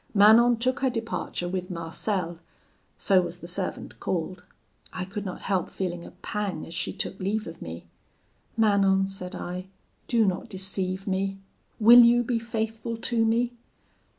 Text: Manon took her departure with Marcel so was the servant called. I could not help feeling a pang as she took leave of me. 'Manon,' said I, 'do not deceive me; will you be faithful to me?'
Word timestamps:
Manon 0.15 0.57
took 0.57 0.79
her 0.79 0.89
departure 0.89 1.47
with 1.47 1.69
Marcel 1.69 2.39
so 2.97 3.21
was 3.21 3.37
the 3.39 3.45
servant 3.47 3.99
called. 3.99 4.43
I 4.91 5.05
could 5.05 5.25
not 5.25 5.43
help 5.43 5.69
feeling 5.69 6.03
a 6.03 6.09
pang 6.09 6.65
as 6.65 6.73
she 6.73 6.91
took 6.91 7.19
leave 7.19 7.45
of 7.45 7.61
me. 7.61 7.85
'Manon,' 8.57 9.05
said 9.05 9.35
I, 9.35 9.67
'do 10.07 10.25
not 10.25 10.49
deceive 10.49 11.05
me; 11.05 11.37
will 11.79 11.99
you 12.01 12.23
be 12.23 12.39
faithful 12.39 12.97
to 12.97 13.23
me?' 13.23 13.53